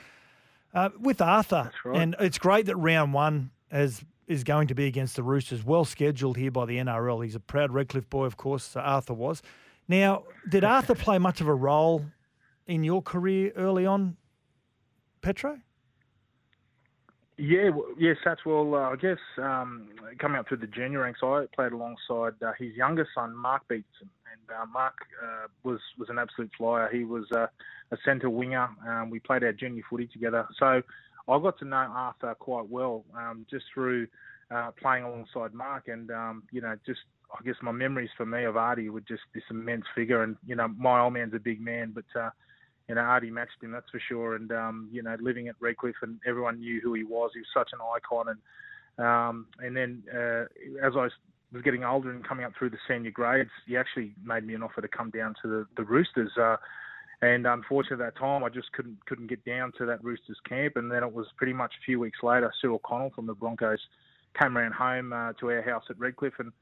uh, 0.74 0.90
with 1.00 1.22
Arthur, 1.22 1.72
right. 1.86 1.98
and 1.98 2.14
it's 2.20 2.36
great 2.36 2.66
that 2.66 2.76
round 2.76 3.14
one 3.14 3.52
has 3.70 4.04
is 4.26 4.44
going 4.44 4.68
to 4.68 4.74
be 4.74 4.86
against 4.86 5.16
the 5.16 5.22
Roosters, 5.22 5.64
well 5.64 5.86
scheduled 5.86 6.36
here 6.36 6.50
by 6.50 6.66
the 6.66 6.76
NRL. 6.76 7.24
He's 7.24 7.34
a 7.34 7.40
proud 7.40 7.72
Redcliffe 7.72 8.10
boy, 8.10 8.26
of 8.26 8.36
course. 8.36 8.76
Uh, 8.76 8.80
Arthur 8.80 9.14
was. 9.14 9.42
Now, 9.88 10.24
did 10.46 10.62
Arthur 10.62 10.94
play 10.94 11.18
much 11.18 11.40
of 11.40 11.48
a 11.48 11.54
role 11.54 12.04
in 12.66 12.84
your 12.84 13.00
career 13.00 13.50
early 13.56 13.86
on, 13.86 14.18
Petro? 15.22 15.58
Yeah, 17.38 17.70
yes, 17.98 18.16
that's 18.24 18.44
well. 18.44 18.74
Uh, 18.74 18.90
I 18.90 18.96
guess 18.96 19.18
um, 19.38 19.88
coming 20.18 20.38
up 20.38 20.48
through 20.48 20.58
the 20.58 20.66
junior 20.66 21.00
ranks, 21.00 21.20
I 21.22 21.46
played 21.54 21.72
alongside 21.72 22.34
uh, 22.42 22.52
his 22.58 22.74
younger 22.74 23.08
son, 23.14 23.34
Mark 23.34 23.66
Beetson, 23.68 24.10
and 24.30 24.56
uh, 24.60 24.66
Mark 24.66 24.94
uh, 25.22 25.46
was 25.62 25.80
was 25.98 26.10
an 26.10 26.18
absolute 26.18 26.50
flyer. 26.58 26.90
He 26.92 27.04
was 27.04 27.24
uh, 27.34 27.46
a 27.90 27.96
centre 28.04 28.28
winger. 28.28 28.68
Um, 28.86 29.08
we 29.08 29.18
played 29.18 29.44
our 29.44 29.52
junior 29.52 29.82
footy 29.88 30.08
together, 30.08 30.46
so 30.58 30.82
I 31.28 31.38
got 31.38 31.58
to 31.60 31.64
know 31.64 31.76
Arthur 31.76 32.34
quite 32.34 32.68
well 32.68 33.04
um, 33.16 33.46
just 33.50 33.64
through 33.72 34.08
uh, 34.50 34.70
playing 34.80 35.04
alongside 35.04 35.54
Mark, 35.54 35.88
and 35.88 36.10
um, 36.10 36.42
you 36.52 36.60
know, 36.60 36.76
just 36.84 37.00
I 37.32 37.42
guess 37.44 37.56
my 37.62 37.72
memories 37.72 38.10
for 38.14 38.26
me 38.26 38.44
of 38.44 38.58
Artie 38.58 38.90
were 38.90 39.00
just 39.00 39.22
this 39.34 39.44
immense 39.50 39.84
figure, 39.94 40.22
and 40.22 40.36
you 40.46 40.54
know, 40.54 40.68
my 40.68 41.00
old 41.00 41.14
man's 41.14 41.34
a 41.34 41.38
big 41.38 41.60
man, 41.60 41.94
but 41.94 42.04
you 42.88 42.94
know, 42.94 43.00
Artie 43.00 43.30
matched 43.30 43.62
him, 43.62 43.70
that's 43.70 43.90
for 43.90 44.00
sure. 44.00 44.34
And 44.34 44.50
um, 44.52 44.88
you 44.92 45.02
know, 45.02 45.16
living 45.20 45.48
at 45.48 45.56
Redcliffe, 45.60 45.96
and 46.02 46.18
everyone 46.26 46.60
knew 46.60 46.80
who 46.82 46.94
he 46.94 47.04
was. 47.04 47.30
He 47.34 47.40
was 47.40 47.48
such 47.54 47.70
an 47.72 47.78
icon. 47.94 48.26
And 48.28 49.04
um, 49.04 49.46
and 49.60 49.76
then 49.76 50.02
uh, 50.12 50.44
as 50.84 50.94
I 50.96 51.04
was 51.04 51.12
getting 51.64 51.84
older 51.84 52.10
and 52.10 52.26
coming 52.26 52.44
up 52.44 52.52
through 52.58 52.70
the 52.70 52.78
senior 52.88 53.10
grades, 53.10 53.50
he 53.66 53.76
actually 53.76 54.14
made 54.24 54.46
me 54.46 54.54
an 54.54 54.62
offer 54.62 54.80
to 54.80 54.88
come 54.88 55.10
down 55.10 55.34
to 55.42 55.48
the, 55.48 55.66
the 55.76 55.84
Roosters. 55.84 56.32
Uh, 56.36 56.56
and 57.20 57.46
unfortunately, 57.46 58.04
at 58.04 58.14
that 58.14 58.20
time, 58.20 58.42
I 58.42 58.48
just 58.48 58.72
couldn't 58.72 59.04
couldn't 59.06 59.28
get 59.28 59.44
down 59.44 59.72
to 59.78 59.86
that 59.86 60.02
Roosters 60.02 60.38
camp. 60.48 60.76
And 60.76 60.90
then 60.90 61.02
it 61.02 61.12
was 61.12 61.26
pretty 61.36 61.52
much 61.52 61.72
a 61.80 61.84
few 61.84 62.00
weeks 62.00 62.18
later, 62.22 62.52
Cyril 62.60 62.80
Connell 62.84 63.12
from 63.14 63.26
the 63.26 63.34
Broncos 63.34 63.80
came 64.40 64.56
around 64.56 64.72
home 64.72 65.12
uh, 65.12 65.32
to 65.34 65.50
our 65.50 65.62
house 65.62 65.84
at 65.88 65.98
Redcliffe 65.98 66.38
and 66.38 66.52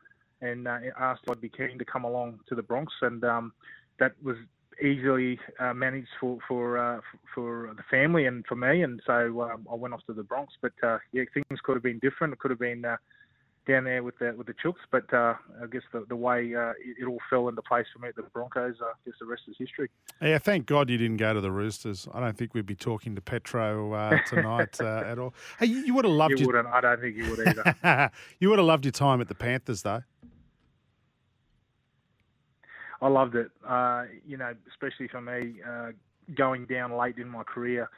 and 0.43 0.67
uh, 0.67 0.79
asked 0.99 1.23
if 1.25 1.31
I'd 1.31 1.41
be 1.41 1.49
keen 1.49 1.79
to 1.79 1.85
come 1.85 2.05
along 2.05 2.41
to 2.49 2.55
the 2.55 2.63
Bronx. 2.63 2.93
And 3.03 3.25
um, 3.25 3.53
that 3.99 4.13
was 4.23 4.37
easily 4.83 5.39
uh, 5.59 5.75
managed 5.75 6.09
for 6.21 6.39
for 6.47 6.79
uh, 6.79 7.01
for 7.35 7.73
the 7.77 7.83
family 7.91 8.27
and 8.27 8.45
for 8.47 8.57
me, 8.57 8.83
and 8.83 9.01
so 9.07 9.43
um, 9.43 9.67
I 9.71 9.75
went 9.75 9.95
off 9.95 10.05
to 10.07 10.13
the 10.13 10.23
Bronx. 10.23 10.55
But 10.61 10.73
uh, 10.83 10.99
yeah, 11.13 11.25
things 11.33 11.61
could 11.63 11.75
have 11.75 11.83
been 11.83 11.99
different. 12.01 12.33
It 12.33 12.39
could 12.39 12.51
have 12.51 12.61
been 12.61 12.85
uh, 12.85 12.97
down 13.67 13.85
there 13.85 14.03
with 14.03 14.19
the 14.19 14.35
with 14.37 14.47
the 14.47 14.55
Chooks, 14.55 14.81
but 14.91 15.13
uh, 15.13 15.35
I 15.63 15.67
guess 15.71 15.83
the 15.93 16.05
the 16.09 16.17
way 16.17 16.55
uh, 16.55 16.71
it, 16.71 17.03
it, 17.03 17.07
all 17.07 17.19
fell 17.29 17.49
into 17.49 17.63
place 17.63 17.87
for 17.93 18.01
me 18.01 18.09
at 18.09 18.17
the 18.17 18.23
Broncos, 18.23 18.77
I 18.83 18.93
guess 19.05 19.15
the 19.21 19.27
rest 19.27 19.43
is 19.49 19.57
history. 19.59 19.91
Yeah, 20.21 20.39
thank 20.39 20.67
God 20.67 20.91
you 20.91 20.99
didn't 20.99 21.19
go 21.19 21.35
to 21.35 21.41
the 21.41 21.53
Roosters. 21.53 22.09
I 22.13 22.21
don't 22.21 22.37
think 22.37 22.55
we'd 22.55 22.67
be 22.67 22.75
talking 22.75 23.15
to 23.15 23.21
Petro 23.21 24.21
tonight 24.27 24.81
at 24.81 25.19
all. 25.19 25.35
Hey, 25.59 25.67
you, 25.67 25.79
you 25.79 25.95
would 25.95 26.05
have 26.05 26.15
loved. 26.15 26.33
You 26.33 26.39
your... 26.39 26.47
wouldn't. 26.49 26.69
I 26.69 26.81
don't 26.81 27.01
think 27.01 27.17
you 27.17 27.31
would 27.31 27.49
either. 27.49 28.11
you 28.41 28.49
would 28.51 28.59
have 28.59 28.67
loved 28.67 28.85
your 28.85 28.93
time 28.93 29.21
at 29.21 29.29
the 29.29 29.35
Panthers, 29.35 29.83
though. 29.83 30.03
I 33.03 33.09
loved 33.09 33.35
it. 33.35 33.51
Uh, 33.67 34.05
you 34.27 34.37
know, 34.37 34.55
especially 34.69 35.09
for 35.09 35.21
me, 35.21 35.57
uh, 35.67 35.91
going 36.37 36.67
down 36.67 36.97
late 36.97 37.19
in 37.19 37.29
my 37.29 37.43
career, 37.43 37.89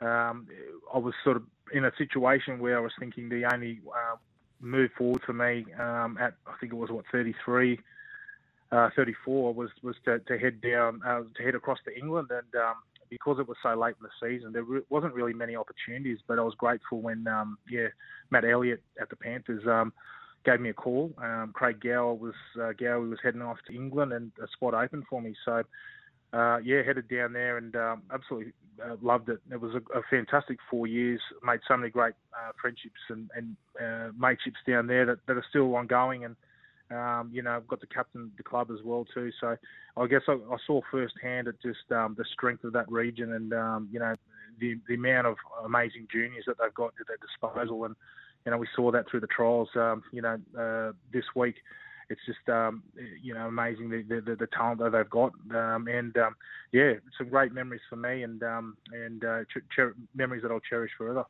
um, 0.00 0.46
I 0.92 0.98
was 0.98 1.14
sort 1.24 1.36
of 1.36 1.44
in 1.72 1.84
a 1.84 1.92
situation 1.96 2.58
where 2.58 2.78
I 2.78 2.80
was 2.80 2.92
thinking 2.98 3.28
the 3.28 3.44
only 3.52 3.80
uh, 3.88 4.16
move 4.60 4.90
forward 4.96 5.22
for 5.24 5.32
me 5.32 5.66
um, 5.78 6.18
at 6.20 6.34
I 6.46 6.54
think 6.60 6.72
it 6.72 6.76
was 6.76 6.90
what 6.90 7.04
33, 7.12 7.78
uh, 8.72 8.90
34 8.96 9.54
was 9.54 9.70
was 9.82 9.96
to, 10.04 10.18
to 10.20 10.38
head 10.38 10.60
down 10.60 11.00
uh, 11.06 11.22
to 11.36 11.42
head 11.42 11.54
across 11.54 11.78
to 11.86 11.96
England 11.96 12.28
and. 12.30 12.62
Um, 12.62 12.74
because 13.10 13.38
it 13.38 13.48
was 13.48 13.56
so 13.62 13.74
late 13.74 13.94
in 14.00 14.06
the 14.06 14.28
season, 14.28 14.52
there 14.52 14.62
re- 14.62 14.82
wasn't 14.90 15.14
really 15.14 15.32
many 15.32 15.56
opportunities. 15.56 16.18
But 16.26 16.38
I 16.38 16.42
was 16.42 16.54
grateful 16.54 17.00
when, 17.00 17.26
um, 17.26 17.58
yeah, 17.68 17.88
Matt 18.30 18.44
Elliott 18.44 18.82
at 19.00 19.08
the 19.08 19.16
Panthers 19.16 19.66
um, 19.66 19.92
gave 20.48 20.60
me 20.60 20.70
a 20.70 20.74
call. 20.74 21.12
Um, 21.22 21.50
Craig 21.52 21.80
Gower 21.80 22.14
was 22.14 22.34
uh, 22.60 22.72
Gower 22.72 23.00
was 23.00 23.18
heading 23.22 23.42
off 23.42 23.58
to 23.66 23.74
England, 23.74 24.12
and 24.12 24.32
a 24.42 24.48
spot 24.48 24.72
opened 24.72 25.04
for 25.08 25.20
me. 25.20 25.34
So, 25.44 25.62
uh, 26.32 26.58
yeah, 26.58 26.82
headed 26.82 27.08
down 27.08 27.34
there 27.34 27.58
and 27.58 27.76
um, 27.76 28.02
absolutely 28.12 28.52
uh, 28.82 28.96
loved 29.02 29.28
it. 29.28 29.40
It 29.50 29.60
was 29.60 29.74
a, 29.74 29.98
a, 29.98 30.02
fantastic 30.08 30.58
four 30.70 30.86
years. 30.86 31.20
Made 31.44 31.60
so 31.68 31.76
many 31.76 31.90
great 31.90 32.14
uh, 32.32 32.52
friendships 32.60 33.00
and, 33.10 33.28
and 33.36 33.56
uh, 33.78 34.12
mateships 34.18 34.60
down 34.66 34.86
there 34.86 35.04
that, 35.04 35.18
that 35.26 35.36
are 35.36 35.44
still 35.50 35.74
ongoing. 35.76 36.24
And 36.24 36.36
um, 36.90 37.30
you 37.30 37.42
know, 37.42 37.50
I've 37.50 37.68
got 37.68 37.80
to 37.80 37.86
captain 37.86 38.32
the 38.38 38.42
club 38.42 38.70
as 38.70 38.78
well 38.82 39.04
too. 39.12 39.30
So, 39.42 39.54
I 39.98 40.06
guess 40.06 40.22
I, 40.28 40.32
I 40.32 40.56
saw 40.66 40.80
firsthand 40.90 41.48
at 41.48 41.60
just 41.60 41.92
um, 41.92 42.14
the 42.16 42.24
strength 42.32 42.64
of 42.64 42.72
that 42.72 42.90
region, 42.90 43.34
and 43.34 43.52
um, 43.52 43.88
you 43.92 43.98
know, 43.98 44.14
the 44.58 44.78
the 44.88 44.94
amount 44.94 45.26
of 45.26 45.36
amazing 45.66 46.08
juniors 46.10 46.44
that 46.46 46.56
they've 46.58 46.72
got 46.72 46.94
at 46.98 47.06
their 47.06 47.18
disposal 47.20 47.84
and 47.84 47.94
you 48.48 48.52
know, 48.52 48.56
we 48.56 48.66
saw 48.74 48.90
that 48.90 49.06
through 49.10 49.20
the 49.20 49.26
trials. 49.26 49.68
Um, 49.74 50.02
you 50.10 50.22
know, 50.22 50.40
uh, 50.58 50.92
this 51.12 51.24
week, 51.36 51.56
it's 52.08 52.20
just 52.24 52.48
um, 52.48 52.82
you 53.22 53.34
know 53.34 53.46
amazing 53.46 53.90
the, 53.90 54.22
the, 54.24 54.36
the 54.36 54.46
talent 54.46 54.80
that 54.80 54.92
they've 54.92 55.10
got, 55.10 55.34
um, 55.54 55.86
and 55.86 56.16
um, 56.16 56.34
yeah, 56.72 56.94
some 57.18 57.28
great 57.28 57.52
memories 57.52 57.82
for 57.90 57.96
me, 57.96 58.22
and 58.22 58.42
um, 58.42 58.78
and 58.90 59.22
uh, 59.22 59.44
ch- 59.44 59.62
cher- 59.76 59.94
memories 60.14 60.40
that 60.44 60.50
I'll 60.50 60.60
cherish 60.60 60.92
forever. 60.96 61.26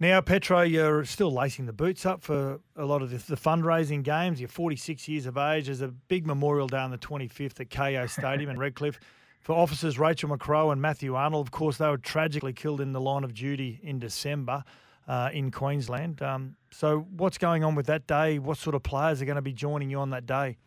Now, 0.00 0.20
Petro, 0.20 0.60
you're 0.60 1.06
still 1.06 1.32
lacing 1.32 1.64
the 1.64 1.72
boots 1.72 2.04
up 2.04 2.20
for 2.20 2.60
a 2.76 2.84
lot 2.84 3.00
of 3.00 3.08
the, 3.08 3.16
the, 3.16 3.40
fundraising 3.40 4.02
games. 4.02 4.38
You're 4.38 4.48
46 4.48 5.08
years 5.08 5.24
of 5.24 5.38
age. 5.38 5.64
There's 5.64 5.80
a 5.80 5.88
big 5.88 6.26
memorial 6.26 6.68
day 6.68 6.76
on 6.76 6.90
the 6.90 6.98
25th 6.98 7.58
at 7.58 7.70
Kayo 7.70 8.08
Stadium 8.08 8.50
in 8.50 8.58
Redcliffe 8.58 9.00
for 9.40 9.56
officers 9.56 9.98
Rachel 9.98 10.28
McCrow 10.28 10.70
and 10.70 10.80
Matthew 10.80 11.14
Arnold. 11.14 11.46
Of 11.46 11.52
course, 11.52 11.78
they 11.78 11.88
were 11.88 11.96
tragically 11.96 12.52
killed 12.52 12.82
in 12.82 12.92
the 12.92 13.00
line 13.00 13.24
of 13.24 13.32
duty 13.32 13.80
in 13.82 13.98
December 13.98 14.62
uh, 15.08 15.30
in 15.32 15.50
Queensland. 15.50 16.22
Um, 16.22 16.54
so, 16.70 17.06
what's 17.16 17.38
going 17.38 17.64
on 17.64 17.74
with 17.74 17.86
that 17.86 18.06
day? 18.06 18.38
What 18.38 18.58
sort 18.58 18.76
of 18.76 18.82
players 18.82 19.20
are 19.20 19.24
going 19.24 19.36
to 19.36 19.42
be 19.42 19.54
joining 19.54 19.90
you 19.90 19.98
on 19.98 20.10
that 20.10 20.26
day? 20.26 20.58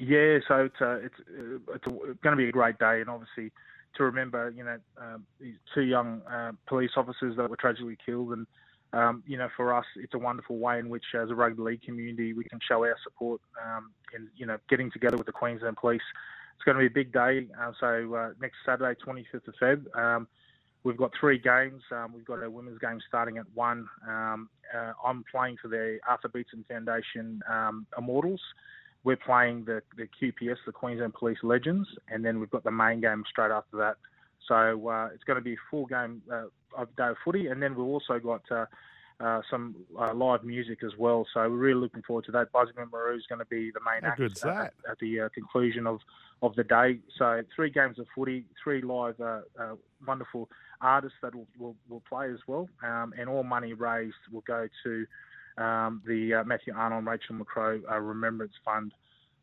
Yeah, 0.00 0.38
so 0.48 0.64
it's 0.64 0.80
uh, 0.80 0.98
it's 1.02 1.14
uh, 1.20 1.74
it's, 1.74 1.84
going 1.84 2.32
to 2.32 2.36
be 2.36 2.48
a 2.48 2.52
great 2.52 2.78
day, 2.78 3.00
and 3.00 3.08
obviously 3.08 3.52
to 3.96 4.04
remember, 4.04 4.50
you 4.50 4.64
know, 4.64 4.78
uh, 5.00 5.18
these 5.38 5.54
two 5.74 5.82
young 5.82 6.22
uh, 6.22 6.52
police 6.66 6.92
officers 6.96 7.36
that 7.36 7.48
were 7.48 7.56
tragically 7.56 7.98
killed, 8.04 8.32
and 8.32 8.46
um, 8.94 9.22
you 9.26 9.38
know, 9.38 9.48
for 9.56 9.74
us, 9.74 9.84
it's 9.96 10.14
a 10.14 10.18
wonderful 10.18 10.58
way 10.58 10.78
in 10.78 10.88
which, 10.88 11.04
as 11.14 11.30
a 11.30 11.34
rugby 11.34 11.62
league 11.62 11.82
community, 11.82 12.32
we 12.32 12.44
can 12.44 12.58
show 12.66 12.84
our 12.84 12.96
support 13.02 13.40
um, 13.64 13.92
in, 14.14 14.28
you 14.36 14.44
know, 14.44 14.58
getting 14.68 14.90
together 14.90 15.16
with 15.16 15.26
the 15.26 15.32
Queensland 15.32 15.76
Police. 15.76 16.02
It's 16.56 16.64
going 16.64 16.76
to 16.76 16.80
be 16.80 16.86
a 16.86 16.90
big 16.90 17.12
day. 17.12 17.46
Uh, 17.58 17.72
so 17.80 18.14
uh, 18.14 18.30
next 18.40 18.56
Saturday, 18.66 18.98
25th 19.06 19.48
of 19.48 19.54
Feb, 19.60 19.96
um, 19.98 20.28
we've 20.84 20.96
got 20.96 21.12
three 21.18 21.38
games. 21.38 21.82
Um, 21.90 22.12
we've 22.14 22.24
got 22.24 22.42
a 22.42 22.50
women's 22.50 22.78
game 22.78 22.98
starting 23.06 23.38
at 23.38 23.46
one. 23.54 23.88
Um, 24.08 24.48
uh, 24.74 24.92
I'm 25.04 25.24
playing 25.30 25.56
for 25.60 25.68
the 25.68 25.98
Arthur 26.08 26.28
Beetson 26.28 26.64
Foundation 26.68 27.42
um, 27.50 27.86
Immortals. 27.96 28.40
We're 29.04 29.16
playing 29.16 29.64
the, 29.64 29.82
the 29.96 30.06
QPS, 30.20 30.56
the 30.64 30.72
Queensland 30.72 31.14
Police 31.14 31.38
Legends, 31.42 31.88
and 32.08 32.24
then 32.24 32.38
we've 32.38 32.50
got 32.50 32.62
the 32.62 32.70
main 32.70 33.00
game 33.00 33.24
straight 33.28 33.50
after 33.50 33.76
that. 33.78 33.96
So 34.46 34.88
uh, 34.88 35.08
it's 35.12 35.24
going 35.24 35.38
to 35.38 35.42
be 35.42 35.54
a 35.54 35.62
full 35.70 35.86
game 35.86 36.22
uh, 36.32 36.44
of 36.76 36.94
day 36.96 37.08
of 37.08 37.16
footy, 37.24 37.48
and 37.48 37.62
then 37.62 37.74
we've 37.74 37.86
also 37.86 38.18
got 38.18 38.42
uh, 39.22 39.32
uh, 39.32 39.42
some 39.50 39.74
uh, 39.98 40.12
live 40.14 40.44
music 40.44 40.78
as 40.84 40.92
well. 40.98 41.26
So 41.32 41.40
we're 41.40 41.48
really 41.50 41.80
looking 41.80 42.02
forward 42.02 42.24
to 42.26 42.32
that. 42.32 42.52
Busby 42.52 42.82
Marou 42.90 43.16
is 43.16 43.24
going 43.28 43.38
to 43.38 43.46
be 43.46 43.70
the 43.70 43.80
main 43.84 44.02
How 44.02 44.10
act 44.10 44.18
good's 44.18 44.44
at, 44.44 44.74
at 44.90 44.98
the 45.00 45.20
uh, 45.20 45.28
conclusion 45.30 45.86
of, 45.86 46.00
of 46.42 46.54
the 46.54 46.64
day. 46.64 46.98
So 47.18 47.42
three 47.54 47.70
games 47.70 47.98
of 47.98 48.06
footy, 48.14 48.44
three 48.62 48.82
live 48.82 49.20
uh, 49.20 49.40
uh, 49.58 49.74
wonderful 50.06 50.48
artists 50.80 51.18
that 51.22 51.34
will, 51.34 51.46
will, 51.58 51.76
will 51.88 52.02
play 52.08 52.30
as 52.30 52.38
well, 52.46 52.68
um, 52.82 53.14
and 53.18 53.28
all 53.28 53.44
money 53.44 53.72
raised 53.72 54.14
will 54.32 54.42
go 54.46 54.66
to 54.84 55.06
um, 55.62 56.02
the 56.06 56.34
uh, 56.34 56.44
Matthew 56.44 56.74
Arnold 56.74 57.00
and 57.00 57.08
Rachel 57.08 57.36
McCrow 57.36 57.80
uh, 57.90 57.98
Remembrance 57.98 58.54
Fund. 58.64 58.92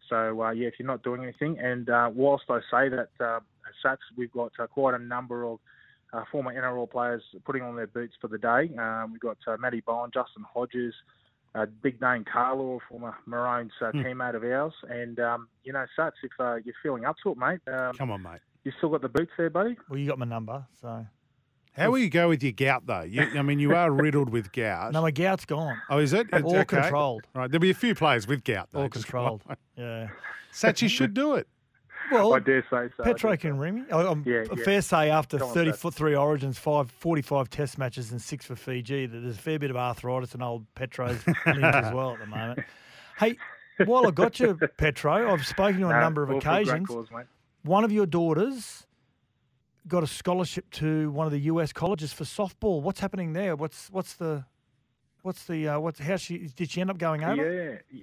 So 0.09 0.41
uh, 0.43 0.51
yeah, 0.51 0.67
if 0.67 0.73
you're 0.79 0.87
not 0.87 1.03
doing 1.03 1.23
anything, 1.23 1.59
and 1.59 1.89
uh, 1.89 2.09
whilst 2.13 2.45
I 2.49 2.59
say 2.71 2.89
that 2.89 3.09
uh, 3.19 3.37
at 3.37 3.41
Sats, 3.83 3.97
we've 4.17 4.31
got 4.31 4.51
uh, 4.59 4.67
quite 4.67 4.95
a 4.95 4.99
number 4.99 5.45
of 5.45 5.59
uh, 6.13 6.23
former 6.31 6.53
NRL 6.53 6.89
players 6.89 7.23
putting 7.45 7.61
on 7.61 7.75
their 7.75 7.87
boots 7.87 8.13
for 8.19 8.27
the 8.27 8.37
day. 8.37 8.71
Um, 8.77 9.11
we've 9.11 9.21
got 9.21 9.37
uh, 9.47 9.57
Matty 9.57 9.81
Bowen, 9.81 10.09
Justin 10.13 10.43
Hodges, 10.51 10.93
uh, 11.55 11.65
Big 11.81 11.99
Dane 11.99 12.23
Carlaw, 12.25 12.79
former 12.89 13.15
Maroons 13.25 13.71
uh, 13.81 13.91
Hmm. 13.91 13.99
teammate 14.01 14.35
of 14.35 14.43
ours, 14.43 14.73
and 14.89 15.19
um, 15.19 15.47
you 15.63 15.73
know, 15.73 15.85
Sats, 15.97 16.13
if 16.23 16.31
uh, 16.39 16.55
you're 16.63 16.75
feeling 16.83 17.05
up 17.05 17.15
to 17.23 17.31
it, 17.31 17.37
mate, 17.37 17.59
um, 17.73 17.93
Come 17.95 18.11
on, 18.11 18.21
mate. 18.21 18.39
you 18.63 18.71
still 18.77 18.89
got 18.89 19.01
the 19.01 19.09
boots 19.09 19.31
there, 19.37 19.49
buddy. 19.49 19.75
Well, 19.89 19.97
you 19.99 20.07
got 20.07 20.19
my 20.19 20.25
number, 20.25 20.65
so 20.81 21.05
How 21.73 21.89
will 21.91 21.97
you 21.99 22.09
go 22.09 22.29
with 22.29 22.43
your 22.43 22.51
gout, 22.51 22.85
though? 22.85 23.01
You, 23.01 23.23
I 23.35 23.41
mean, 23.41 23.59
you 23.59 23.73
are 23.75 23.91
riddled 23.91 24.29
with 24.29 24.51
gout. 24.51 24.91
no, 24.93 25.01
my 25.01 25.11
gout's 25.11 25.45
gone. 25.45 25.77
Oh, 25.89 25.97
is 25.99 26.13
it? 26.13 26.27
It's 26.33 26.43
All 26.43 26.55
okay. 26.57 26.81
controlled. 26.81 27.23
Right, 27.33 27.49
there'll 27.49 27.61
be 27.61 27.69
a 27.71 27.73
few 27.75 27.95
players 27.95 28.27
with 28.27 28.43
gout. 28.43 28.69
Though. 28.71 28.81
All 28.81 28.89
controlled. 28.89 29.41
Yeah. 29.75 30.09
Satch, 30.51 30.81
you 30.81 30.89
should 30.89 31.13
do 31.13 31.35
it. 31.35 31.47
Well, 32.11 32.33
I 32.33 32.39
dare 32.39 32.61
say 32.69 32.89
so. 32.97 33.03
I 33.03 33.03
Petro 33.03 33.29
dare 33.31 33.37
can 33.37 33.85
say. 33.87 33.91
I- 33.93 34.07
I'm 34.07 34.23
Yeah, 34.25 34.43
yeah. 34.55 34.63
fair 34.63 34.81
say 34.81 35.09
after 35.09 35.37
Go 35.37 35.47
on, 35.47 35.53
30 35.53 35.71
Pat. 35.71 35.79
foot 35.79 35.93
three 35.93 36.15
origins, 36.15 36.57
five, 36.57 36.89
45 36.91 37.49
test 37.49 37.77
matches, 37.77 38.11
and 38.11 38.21
six 38.21 38.45
for 38.45 38.55
Fiji, 38.55 39.05
that 39.05 39.19
there's 39.19 39.35
a 39.37 39.39
fair 39.39 39.59
bit 39.59 39.69
of 39.69 39.77
arthritis 39.77 40.33
and 40.33 40.41
old 40.43 40.65
Petro's 40.75 41.25
link 41.45 41.63
as 41.63 41.93
well 41.93 42.13
at 42.13 42.19
the 42.19 42.25
moment. 42.27 42.59
Hey, 43.19 43.35
while 43.85 44.07
I 44.07 44.11
got 44.11 44.39
you, 44.39 44.57
Petro, 44.77 45.33
I've 45.33 45.45
spoken 45.45 45.73
to 45.73 45.79
you 45.79 45.85
on 45.87 45.95
a 45.95 45.99
number 45.99 46.23
of 46.23 46.31
all 46.31 46.39
for 46.39 46.47
great 46.47 46.67
occasions. 46.69 46.87
cause. 46.87 47.07
One 47.63 47.83
of 47.83 47.91
your 47.91 48.05
daughters 48.05 48.87
got 49.89 50.03
a 50.03 50.07
scholarship 50.07 50.69
to 50.71 51.11
one 51.11 51.25
of 51.25 51.33
the 51.33 51.39
US 51.41 51.73
colleges 51.73 52.13
for 52.13 52.23
softball. 52.23 52.81
What's 52.81 53.01
happening 53.01 53.33
there? 53.33 53.57
What's 53.57 53.89
what's 53.89 54.13
the 54.13 54.45
what's 55.23 55.43
the 55.45 55.67
uh, 55.67 55.79
what's 55.81 55.99
how 55.99 56.15
she 56.15 56.47
did 56.55 56.71
she 56.71 56.79
end 56.79 56.89
up 56.89 56.97
going 56.97 57.23
over? 57.25 57.81
Yeah. 57.91 58.01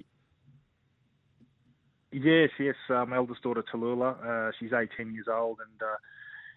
Yes, 2.13 2.51
yes. 2.59 2.75
My 2.89 3.17
eldest 3.17 3.43
daughter 3.43 3.63
Tallulah, 3.63 4.49
uh, 4.49 4.53
she's 4.59 4.73
18 4.73 5.13
years 5.13 5.27
old, 5.31 5.59
and 5.61 5.83
uh, 5.83 5.97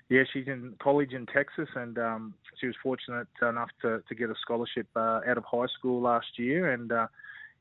yeah, 0.10 0.24
she's 0.32 0.48
in 0.48 0.76
college 0.82 1.14
in 1.14 1.26
Texas, 1.26 1.68
and 1.76 1.98
um, 1.98 2.34
she 2.60 2.68
was 2.68 2.76
fortunate 2.82 3.28
enough 3.42 3.70
to, 3.82 4.02
to 4.08 4.16
get 4.16 4.30
a 4.30 4.36
scholarship 4.42 4.88
uh, 4.96 5.22
out 5.28 5.38
of 5.38 5.44
high 5.46 5.68
school 5.78 6.02
last 6.02 6.38
year, 6.38 6.72
and 6.72 6.92
uh, 6.92 7.08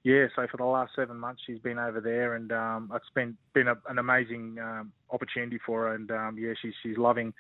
yeah, 0.04 0.26
so 0.37 0.47
for 0.50 0.59
the 0.59 0.64
last 0.64 0.92
seven 0.95 1.18
months 1.18 1.42
she's 1.47 1.59
been 1.59 1.78
over 1.78 2.00
there, 2.00 2.35
and 2.35 2.52
um, 2.52 2.90
it's 2.95 3.11
been 3.14 3.37
been 3.54 3.68
a, 3.68 3.75
an 3.88 3.99
amazing 3.99 4.57
um, 4.62 4.92
opportunity 5.11 5.59
for 5.64 5.85
her, 5.88 5.95
and 5.95 6.11
um, 6.11 6.37
yeah, 6.38 6.52
she's 6.61 6.75
she's 6.83 6.97
loving 6.97 7.33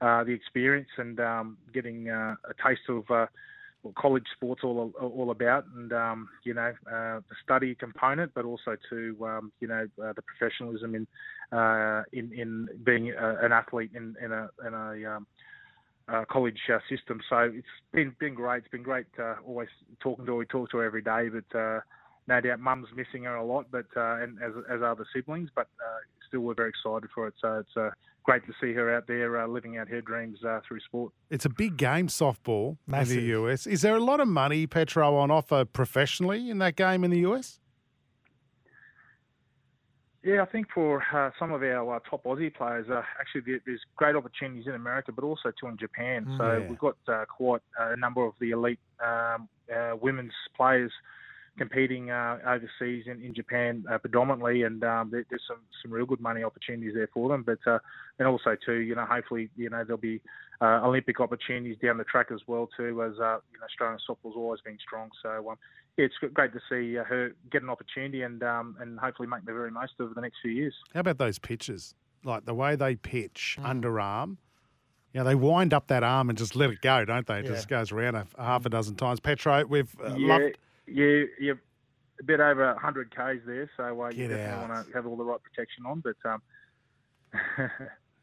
uh, 0.00 0.24
the 0.24 0.32
experience 0.32 0.88
and 0.98 1.20
um, 1.20 1.58
getting 1.74 2.08
uh, 2.08 2.34
a 2.48 2.68
taste 2.68 2.88
of. 2.88 3.04
Uh, 3.10 3.26
what 3.86 3.94
college 3.94 4.26
sports 4.34 4.62
all 4.64 4.92
all 5.00 5.30
about, 5.30 5.64
and 5.74 5.92
um, 5.92 6.28
you 6.44 6.54
know 6.54 6.72
uh, 6.86 7.20
the 7.28 7.36
study 7.42 7.74
component, 7.74 8.32
but 8.34 8.44
also 8.44 8.76
to 8.90 9.16
um, 9.24 9.52
you 9.60 9.68
know 9.68 9.86
uh, 10.02 10.12
the 10.12 10.22
professionalism 10.22 10.94
in 10.94 11.06
uh, 11.56 12.02
in 12.12 12.32
in 12.32 12.68
being 12.84 13.14
uh, 13.14 13.36
an 13.42 13.52
athlete 13.52 13.90
in 13.94 14.14
in 14.22 14.32
a 14.32 14.48
in 14.66 14.74
a 14.74 15.16
um, 15.16 15.26
uh, 16.08 16.24
college 16.30 16.58
uh, 16.72 16.78
system. 16.88 17.20
So 17.28 17.50
it's 17.52 17.66
been 17.92 18.14
been 18.18 18.34
great. 18.34 18.58
It's 18.58 18.68
been 18.68 18.82
great 18.82 19.06
uh, 19.18 19.36
always 19.46 19.68
talking 20.00 20.26
to 20.26 20.32
her. 20.32 20.38
We 20.38 20.46
talk 20.46 20.70
to 20.70 20.78
her 20.78 20.84
every 20.84 21.02
day, 21.02 21.28
but 21.28 21.58
uh, 21.58 21.80
no 22.28 22.40
doubt 22.40 22.60
mum's 22.60 22.88
missing 22.94 23.24
her 23.24 23.36
a 23.36 23.44
lot, 23.44 23.66
but 23.70 23.86
uh, 23.96 24.22
and 24.22 24.42
as 24.42 24.52
as 24.70 24.82
are 24.82 24.96
the 24.96 25.06
siblings, 25.14 25.50
but 25.54 25.68
uh, 25.80 25.98
still 26.36 26.42
we're 26.42 26.54
very 26.54 26.68
excited 26.70 27.08
for 27.14 27.26
it. 27.26 27.34
So 27.40 27.58
it's 27.58 27.76
uh, 27.76 27.90
great 28.24 28.44
to 28.46 28.52
see 28.60 28.72
her 28.74 28.94
out 28.94 29.06
there 29.06 29.40
uh, 29.40 29.46
living 29.46 29.78
out 29.78 29.88
her 29.88 30.00
dreams 30.00 30.38
uh, 30.46 30.60
through 30.66 30.80
sport. 30.80 31.12
It's 31.30 31.44
a 31.44 31.48
big 31.50 31.76
game, 31.76 32.08
softball 32.08 32.76
Massive. 32.86 33.18
in 33.18 33.24
the 33.24 33.30
US. 33.42 33.66
Is 33.66 33.82
there 33.82 33.96
a 33.96 34.00
lot 34.00 34.20
of 34.20 34.28
money, 34.28 34.66
Petro, 34.66 35.16
on 35.16 35.30
offer 35.30 35.64
professionally 35.64 36.50
in 36.50 36.58
that 36.58 36.76
game 36.76 37.04
in 37.04 37.10
the 37.10 37.20
US? 37.30 37.60
Yeah, 40.22 40.42
I 40.42 40.46
think 40.46 40.66
for 40.74 41.04
uh, 41.14 41.30
some 41.38 41.52
of 41.52 41.62
our 41.62 41.96
uh, 41.96 41.98
top 42.10 42.24
Aussie 42.24 42.52
players, 42.52 42.86
uh, 42.90 43.00
actually 43.20 43.42
there, 43.46 43.60
there's 43.64 43.80
great 43.94 44.16
opportunities 44.16 44.66
in 44.66 44.74
America, 44.74 45.12
but 45.12 45.22
also 45.24 45.52
too 45.60 45.68
in 45.68 45.76
Japan. 45.78 46.24
so 46.36 46.42
Mm, 46.44 46.60
yeah. 46.62 46.68
we've 46.68 46.78
got 46.80 46.96
uh, 47.06 47.24
quite 47.26 47.60
a 47.78 47.96
number 47.96 48.24
of 48.26 48.32
the 48.40 48.50
elite 48.50 48.80
um, 49.04 49.48
uh, 49.72 49.94
women's 50.00 50.32
players 50.56 50.90
competing 51.58 52.10
uh, 52.10 52.38
overseas 52.46 53.04
in, 53.06 53.22
in 53.22 53.34
Japan 53.34 53.84
uh, 53.90 53.98
predominantly, 53.98 54.62
and 54.62 54.82
um, 54.84 55.10
there, 55.10 55.24
there's 55.30 55.42
some, 55.48 55.58
some 55.82 55.92
real 55.92 56.06
good 56.06 56.20
money 56.20 56.42
opportunities 56.42 56.94
there 56.94 57.08
for 57.12 57.28
them. 57.28 57.42
But 57.42 57.58
uh, 57.66 57.78
and 58.18 58.28
also 58.28 58.56
too, 58.64 58.78
you 58.80 58.94
know, 58.94 59.04
hopefully, 59.04 59.50
you 59.56 59.70
know, 59.70 59.82
there'll 59.84 59.96
be 59.96 60.20
uh, 60.60 60.80
Olympic 60.84 61.20
opportunities 61.20 61.76
down 61.82 61.98
the 61.98 62.04
track 62.04 62.28
as 62.32 62.40
well 62.46 62.68
too, 62.76 63.02
as 63.02 63.12
uh, 63.18 63.38
you 63.52 63.58
know, 63.58 63.64
Australian 63.64 63.98
softball's 64.08 64.36
always 64.36 64.60
been 64.60 64.78
strong. 64.78 65.10
So 65.22 65.50
um, 65.50 65.56
yeah, 65.96 66.06
it's 66.06 66.14
great 66.34 66.52
to 66.52 66.60
see 66.68 66.98
uh, 66.98 67.04
her 67.04 67.32
get 67.50 67.62
an 67.62 67.70
opportunity 67.70 68.22
and 68.22 68.42
um, 68.42 68.76
and 68.80 68.98
hopefully 68.98 69.28
make 69.28 69.44
the 69.44 69.52
very 69.52 69.70
most 69.70 69.92
of 69.98 70.14
the 70.14 70.20
next 70.20 70.36
few 70.42 70.52
years. 70.52 70.74
How 70.94 71.00
about 71.00 71.18
those 71.18 71.38
pitches? 71.38 71.94
Like 72.24 72.44
the 72.44 72.54
way 72.54 72.76
they 72.76 72.96
pitch 72.96 73.56
Mm. 73.60 73.82
underarm. 73.82 74.36
You 75.12 75.20
know, 75.20 75.24
they 75.24 75.34
wind 75.34 75.72
up 75.72 75.86
that 75.86 76.02
arm 76.02 76.28
and 76.28 76.36
just 76.36 76.54
let 76.56 76.68
it 76.68 76.82
go, 76.82 77.04
don't 77.06 77.26
they? 77.26 77.38
It 77.38 77.46
Yeah. 77.46 77.52
just 77.52 77.68
goes 77.68 77.90
around 77.90 78.16
a, 78.16 78.26
a 78.36 78.44
half 78.44 78.66
a 78.66 78.68
dozen 78.68 78.96
times. 78.96 79.18
Petro, 79.18 79.64
we've 79.64 79.88
uh, 79.98 80.14
yeah, 80.18 80.28
loved. 80.38 80.58
Yeah, 80.86 81.24
yeah, 81.40 81.52
a 82.20 82.22
bit 82.24 82.40
over 82.40 82.66
100 82.72 83.14
k's 83.14 83.40
there, 83.46 83.70
so 83.76 84.02
uh, 84.02 84.08
you 84.08 84.28
Get 84.28 84.28
definitely 84.28 84.62
out. 84.64 84.70
want 84.70 84.86
to 84.86 84.92
have 84.94 85.06
all 85.06 85.16
the 85.16 85.24
right 85.24 85.40
protection 85.42 85.84
on. 85.86 86.00
But 86.02 86.16
um, 86.30 86.42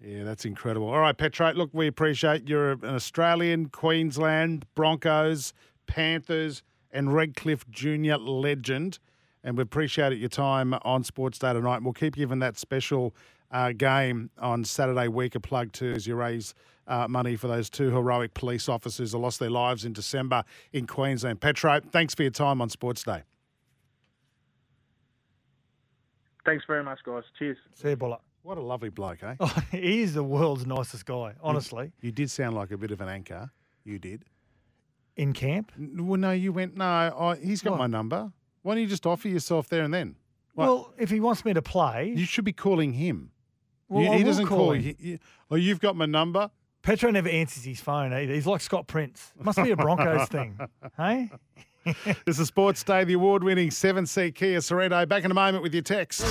Yeah, 0.02 0.24
that's 0.26 0.44
incredible. 0.44 0.90
All 0.90 1.00
right, 1.00 1.16
Petro, 1.18 1.54
look, 1.54 1.70
we 1.72 1.88
appreciate 1.88 2.50
you're 2.50 2.72
an 2.74 2.84
Australian, 2.84 3.70
Queensland, 3.70 4.66
Broncos, 4.76 5.54
Panthers, 5.88 6.62
and 6.92 7.14
Redcliffe 7.14 7.70
Junior 7.70 8.18
legend. 8.18 9.00
And 9.46 9.58
we 9.58 9.64
appreciate 9.64 10.18
your 10.18 10.30
time 10.30 10.74
on 10.84 11.04
Sports 11.06 11.40
Day 11.40 11.54
tonight. 11.54 11.78
And 11.78 11.86
we'll 11.86 11.94
keep 11.94 12.16
giving 12.16 12.40
that 12.40 12.58
special 12.58 13.16
uh, 13.54 13.72
game 13.72 14.30
on 14.40 14.66
Saturday 14.66 15.08
week 15.08 15.36
a 15.36 15.40
plug 15.40 15.72
too 15.72 15.94
as 15.94 16.06
you 16.06 16.16
raise 16.16 16.54
uh, 16.88 17.08
money 17.08 17.38
for 17.38 17.48
those 17.48 17.70
two 17.70 17.90
heroic 17.92 18.34
police 18.34 18.68
officers 18.68 19.14
who 19.14 19.20
lost 19.20 19.40
their 19.40 19.50
lives 19.50 19.86
in 19.86 19.94
December 19.94 20.44
in 20.74 20.86
Queensland. 20.88 21.40
Petro, 21.40 21.80
thanks 21.92 22.14
for 22.14 22.24
your 22.24 22.32
time 22.32 22.62
on 22.62 22.70
Sports 22.70 23.04
Day. 23.04 23.24
thanks 26.46 26.66
very 26.68 26.84
much, 26.84 27.00
guys. 27.06 27.24
Cheers. 27.40 27.58
See 27.76 27.90
you, 27.90 27.96
Buller. 27.96 28.18
What 28.42 28.58
a 28.58 28.62
lovely 28.62 28.90
bloke, 28.90 29.24
eh? 29.24 29.36
Oh, 29.40 29.64
he 29.72 30.02
is 30.02 30.14
the 30.14 30.24
world's 30.24 30.66
nicest 30.66 31.06
guy, 31.06 31.34
honestly. 31.42 31.94
You 32.02 32.12
did 32.12 32.30
sound 32.30 32.56
like 32.56 32.72
a 32.72 32.78
bit 32.78 32.92
of 32.92 33.00
an 33.00 33.08
anchor. 33.08 33.50
You 33.86 34.00
did. 34.00 34.26
In 35.16 35.32
camp. 35.32 35.72
N- 35.78 36.06
Well, 36.08 36.20
no, 36.20 36.32
you 36.32 36.52
went, 36.52 36.76
no, 36.76 36.84
I, 36.86 37.38
he's 37.42 37.62
got 37.62 37.72
What? 37.72 37.80
my 37.80 37.88
number. 37.88 38.32
Why 38.64 38.74
don't 38.74 38.82
you 38.82 38.88
just 38.90 39.06
offer 39.06 39.28
yourself 39.30 39.70
there 39.70 39.84
and 39.84 39.94
then? 39.94 40.16
What? 40.56 40.66
Well, 40.66 40.94
if 40.98 41.10
he 41.10 41.20
wants 41.22 41.46
me 41.46 41.54
to 41.54 41.62
play, 41.62 42.14
You 42.16 42.26
should 42.26 42.44
be 42.46 42.52
calling 42.54 42.94
him. 42.94 43.32
Well, 43.90 44.04
You- 44.04 44.12
I 44.12 44.18
he 44.18 44.24
doesn't 44.24 44.48
call 44.48 44.58
call 44.58 44.72
him. 44.74 44.82
you. 44.84 44.96
you- 45.00 45.20
Oh, 45.52 45.56
you've 45.56 45.80
got 45.80 45.96
my 45.96 46.06
number? 46.06 46.50
Petro 46.82 47.12
never 47.12 47.30
answers 47.30 47.64
his 47.64 47.80
phone 47.80 48.12
either. 48.12 48.34
He's 48.34 48.46
like 48.48 48.60
Scott 48.62 48.88
Prince. 48.88 49.32
Must 49.40 49.62
be 49.64 49.72
a 49.72 49.76
Broncos 49.78 50.28
thing, 50.28 50.58
hey? 50.98 51.30
This 52.26 52.40
is 52.40 52.48
Sports 52.48 52.84
Day, 52.84 53.04
the 53.04 53.14
award 53.14 53.44
winning 53.44 53.72
seven 53.72 54.06
seat 54.06 54.36
Kia 54.36 54.60
Sorento. 54.60 55.08
Back 55.08 55.24
in 55.26 55.32
a 55.32 55.34
moment 55.34 55.64
with 55.64 55.74
your 55.74 55.84
text. 55.84 56.22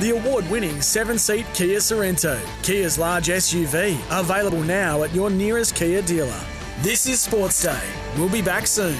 The 0.00 0.10
award 0.10 0.48
winning 0.48 0.80
seven 0.80 1.18
seat 1.18 1.44
Kia 1.54 1.78
Sorento, 1.78 2.38
Kia's 2.62 2.98
large 2.98 3.26
SUV, 3.26 3.98
available 4.20 4.62
now 4.62 5.02
at 5.02 5.12
your 5.12 5.28
nearest 5.28 5.74
Kia 5.74 6.02
dealer. 6.02 6.40
This 6.82 7.08
is 7.08 7.20
Sports 7.20 7.60
Day. 7.64 7.82
We'll 8.16 8.28
be 8.28 8.42
back 8.42 8.68
soon. 8.68 8.96